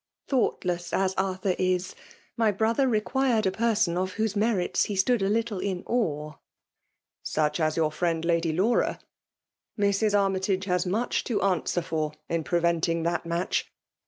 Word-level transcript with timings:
Thoughtless 0.27 0.93
as 0.93 1.13
Arthur 1.13 1.53
is, 1.59 1.93
my 2.35 2.51
brother 2.51 2.87
required 2.87 3.45
a 3.45 3.51
person 3.51 3.99
of 3.99 4.13
whose 4.13 4.35
merits 4.35 4.85
he 4.85 4.95
stood 4.95 5.21
a 5.21 5.29
little 5.29 5.59
in 5.59 5.83
awe.'* 5.85 6.39
*' 6.85 7.17
Such 7.21 7.59
as 7.59 7.77
your 7.77 7.91
friend 7.91 8.25
Lady 8.25 8.51
Laura? 8.51 8.97
Mrs. 9.79 10.17
Armytage 10.19 10.65
has 10.65 10.87
much 10.87 11.23
to 11.25 11.39
answer 11.43 11.83
for 11.83 12.13
in 12.29 12.43
prevent 12.43 12.89
ing 12.89 13.03
that 13.03 13.27
match 13.27 13.71